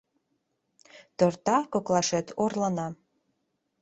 [1.17, 2.87] Торта коклашет орлана.